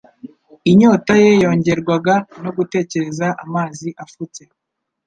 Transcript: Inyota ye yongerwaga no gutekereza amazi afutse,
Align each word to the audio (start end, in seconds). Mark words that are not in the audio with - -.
Inyota 0.71 1.13
ye 1.23 1.31
yongerwaga 1.43 2.15
no 2.43 2.51
gutekereza 2.57 3.27
amazi 3.43 3.87
afutse, 4.05 4.41